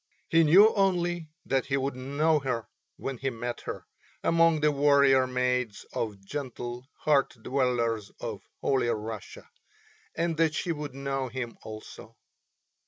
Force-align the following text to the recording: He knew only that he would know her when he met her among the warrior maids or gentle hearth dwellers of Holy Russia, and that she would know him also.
He 0.29 0.43
knew 0.43 0.73
only 0.73 1.29
that 1.45 1.67
he 1.67 1.77
would 1.77 1.95
know 1.95 2.39
her 2.39 2.67
when 2.97 3.19
he 3.19 3.29
met 3.29 3.61
her 3.67 3.85
among 4.23 4.61
the 4.61 4.71
warrior 4.71 5.27
maids 5.27 5.85
or 5.93 6.15
gentle 6.15 6.87
hearth 7.01 7.37
dwellers 7.43 8.09
of 8.19 8.41
Holy 8.61 8.87
Russia, 8.87 9.47
and 10.15 10.37
that 10.37 10.55
she 10.55 10.71
would 10.71 10.95
know 10.95 11.27
him 11.27 11.55
also. 11.61 12.17